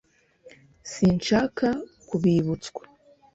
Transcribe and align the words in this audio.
Sinshaka 0.91 1.67
kubibutswa. 2.07 2.83